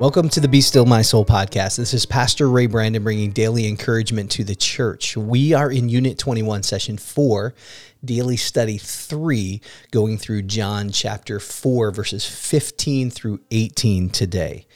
[0.00, 1.76] Welcome to the Be Still My Soul podcast.
[1.76, 5.14] This is Pastor Ray Brandon bringing daily encouragement to the church.
[5.14, 7.52] We are in Unit 21, Session 4,
[8.02, 9.60] Daily Study 3,
[9.90, 14.66] going through John chapter 4, verses 15 through 18 today.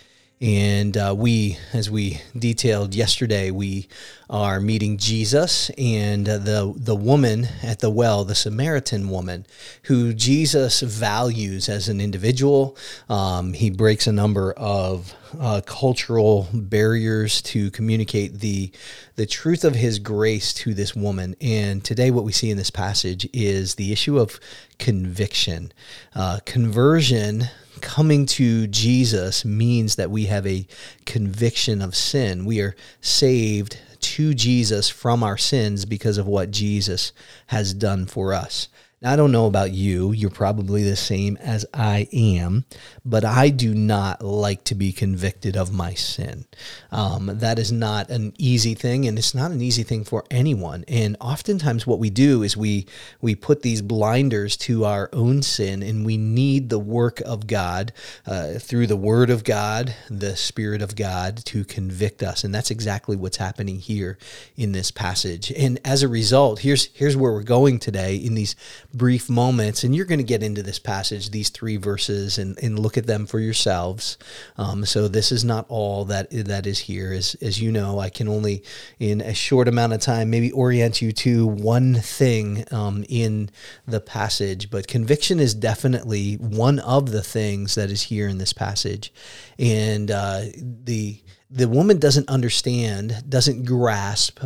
[0.45, 3.89] And uh, we, as we detailed yesterday, we
[4.29, 9.47] are meeting Jesus and uh, the the woman at the well, the Samaritan woman,
[9.85, 12.77] who Jesus values as an individual.
[13.09, 18.71] Um, he breaks a number of uh, cultural barriers to communicate the
[19.17, 21.37] the truth of His grace to this woman.
[21.41, 24.39] And today, what we see in this passage is the issue of
[24.79, 25.73] conviction,
[26.15, 27.45] uh, conversion
[27.81, 30.67] coming to Jesus means that we have a
[31.05, 32.45] conviction of sin.
[32.45, 37.13] We are saved to Jesus from our sins because of what Jesus
[37.49, 38.69] has done for us.
[39.05, 40.13] Now, I don't know about you.
[40.13, 42.65] You're probably the same as I am,
[43.05, 46.47] but I do not like to be convicted of my sin.
[46.91, 50.87] Um, that is not an easy thing, and it's not an easy thing for anyone.
[50.89, 52.87] And oftentimes, what we do is we
[53.21, 57.93] we put these blinders to our own sin, and we need the work of God
[58.27, 62.43] uh, through the Word of God, the Spirit of God, to convict us.
[62.43, 64.17] And that's exactly what's happening here
[64.57, 65.53] in this passage.
[65.53, 68.57] And as a result, here's here's where we're going today in these
[68.95, 72.79] brief moments, and you're going to get into this passage, these three verses, and, and
[72.79, 74.17] look at them for yourselves.
[74.57, 77.13] Um, so this is not all that that is here.
[77.13, 78.63] As as you know, I can only
[78.99, 83.51] in a short amount of time maybe orient you to one thing um, in
[83.87, 88.53] the passage, but conviction is definitely one of the things that is here in this
[88.53, 89.13] passage,
[89.59, 91.21] and uh, the
[91.55, 94.41] the woman doesn't understand, doesn't grasp,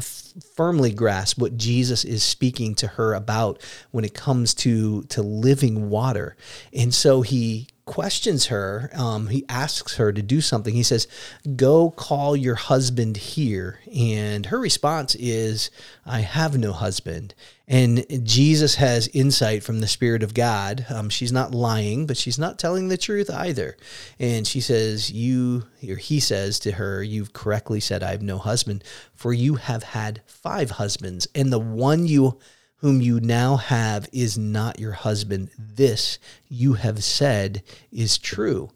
[0.55, 5.89] firmly grasp what Jesus is speaking to her about when it comes to to living
[5.89, 6.37] water.
[6.71, 8.91] And so he questions her.
[8.95, 10.75] Um, he asks her to do something.
[10.75, 11.09] He says,
[11.57, 13.81] Go call your husband here.
[13.93, 15.71] And her response is,
[16.07, 17.35] I have no husband.
[17.67, 20.87] And Jesus has insight from the Spirit of God.
[20.91, 23.77] Um, she's not lying, but she's not telling the truth either.
[24.19, 28.39] And she says, You, or he says to her, You've correctly said, I have no
[28.39, 32.39] husband, for you have had five husbands, and the one you
[32.79, 35.51] whom you now have is not your husband.
[35.59, 36.19] This
[36.49, 38.71] you have said is true.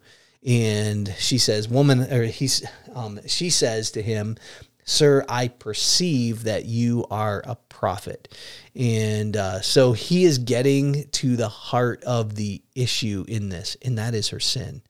[0.44, 2.64] And she says, Woman, or he's,
[2.94, 4.36] um, she says to him,
[4.84, 8.36] Sir, I perceive that you are a prophet.
[8.74, 13.96] And uh, so he is getting to the heart of the issue in this, and
[13.98, 14.82] that is her sin.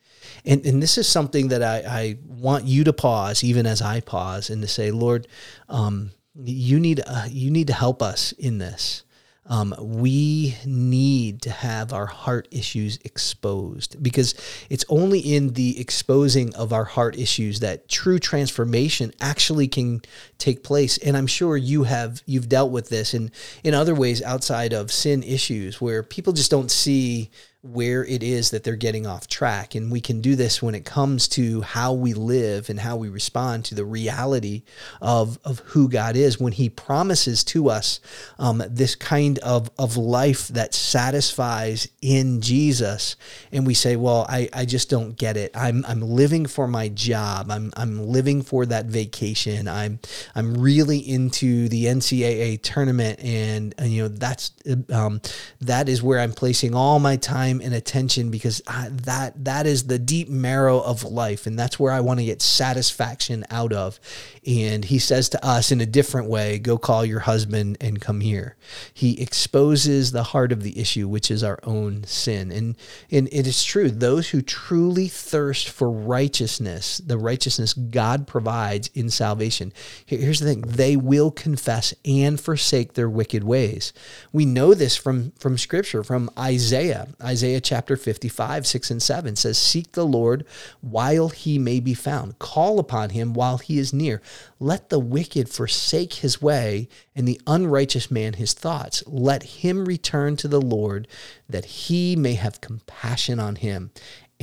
[0.46, 4.00] And, and this is something that I, I want you to pause, even as I
[4.00, 5.28] pause, and to say, Lord,
[5.68, 9.04] um, you need uh, you need to help us in this.
[9.44, 14.34] Um, we need to have our heart issues exposed because
[14.70, 20.03] it's only in the exposing of our heart issues that true transformation actually can
[20.38, 20.97] take place.
[20.98, 23.32] And I'm sure you have you've dealt with this in
[23.64, 27.31] in other ways outside of sin issues where people just don't see
[27.62, 29.76] where it is that they're getting off track.
[29.76, 33.08] And we can do this when it comes to how we live and how we
[33.08, 34.64] respond to the reality
[35.00, 38.00] of, of who God is when He promises to us
[38.40, 43.14] um, this kind of, of life that satisfies in Jesus.
[43.52, 45.52] And we say, Well, I, I just don't get it.
[45.56, 49.68] I'm, I'm living for my job, I'm, I'm living for that vacation.
[49.68, 50.00] I'm,
[50.34, 53.20] I'm really into the NCAA tournament.
[53.20, 54.50] And, and you know, that's
[54.92, 55.20] um,
[55.60, 59.66] that is where I'm placing all my time time and attention because I, that that
[59.66, 61.46] is the deep marrow of life.
[61.46, 64.00] And that's where I want to get satisfaction out of.
[64.46, 68.20] And he says to us in a different way go call your husband and come
[68.20, 68.56] here.
[68.92, 72.50] He exposes the heart of the issue which is our own sin.
[72.50, 72.76] And
[73.10, 79.10] and it is true those who truly thirst for righteousness the righteousness God provides in
[79.10, 79.72] salvation
[80.06, 83.92] here's the thing they will confess and forsake their wicked ways.
[84.32, 87.08] We know this from from scripture from Isaiah.
[87.22, 90.46] Isaiah Isaiah chapter 55, 6 and 7 says, Seek the Lord
[90.81, 92.38] while he may be found.
[92.38, 94.22] Call upon him while he is near.
[94.61, 99.02] Let the wicked forsake his way and the unrighteous man his thoughts.
[99.08, 101.08] Let him return to the Lord
[101.49, 103.90] that he may have compassion on him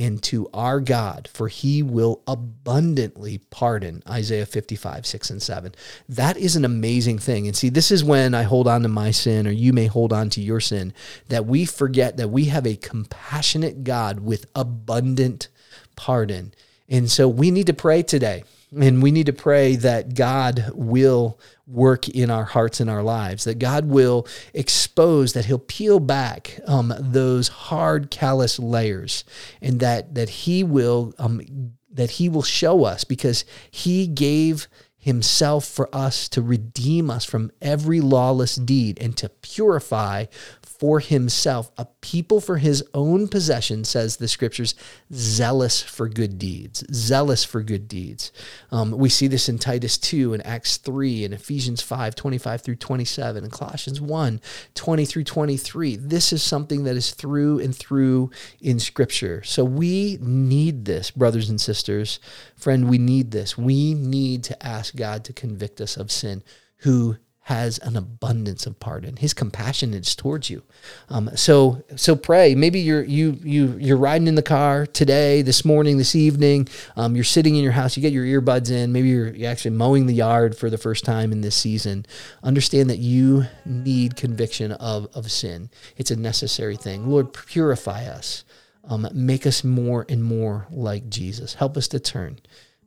[0.00, 4.02] and to our God, for he will abundantly pardon.
[4.08, 5.74] Isaiah 55, 6 and 7.
[6.08, 7.46] That is an amazing thing.
[7.46, 10.10] And see, this is when I hold on to my sin, or you may hold
[10.10, 10.94] on to your sin,
[11.28, 15.48] that we forget that we have a compassionate God with abundant
[15.96, 16.54] pardon.
[16.88, 18.44] And so we need to pray today.
[18.78, 23.44] And we need to pray that God will work in our hearts and our lives,
[23.44, 29.24] that God will expose, that He'll peel back um, those hard, callous layers,
[29.60, 35.64] and that that He will um, that he will show us because he gave himself
[35.64, 40.26] for us to redeem us from every lawless deed and to purify
[40.62, 44.74] for himself, a people for his own possession, says the scriptures,
[45.12, 46.84] zealous for good deeds.
[46.92, 48.32] Zealous for good deeds.
[48.70, 52.76] Um, we see this in Titus 2 and Acts 3 and Ephesians 5, 25 through
[52.76, 54.40] 27 and Colossians 1,
[54.74, 55.96] 20 through 23.
[55.96, 58.30] This is something that is through and through
[58.60, 59.42] in scripture.
[59.42, 62.18] So we need this, brothers and sisters.
[62.56, 63.58] Friend, we need this.
[63.58, 66.42] We need to ask God to convict us of sin
[66.78, 69.16] who has an abundance of pardon.
[69.16, 70.62] His compassion is towards you.
[71.08, 72.54] Um, so so pray.
[72.54, 76.68] Maybe you're you you you're riding in the car today, this morning, this evening.
[76.96, 77.96] Um, you're sitting in your house.
[77.96, 78.92] You get your earbuds in.
[78.92, 82.06] Maybe you're, you're actually mowing the yard for the first time in this season.
[82.42, 85.70] Understand that you need conviction of of sin.
[85.96, 87.08] It's a necessary thing.
[87.08, 88.44] Lord, purify us.
[88.84, 91.54] Um, make us more and more like Jesus.
[91.54, 92.40] Help us to turn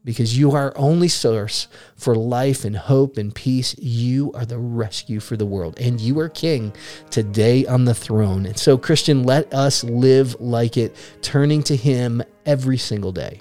[0.03, 3.75] because you are our only source for life and hope and peace.
[3.77, 6.73] You are the rescue for the world, and you are King
[7.09, 8.45] today on the throne.
[8.45, 13.39] And so, Christian, let us live like it, turning to Him every single day.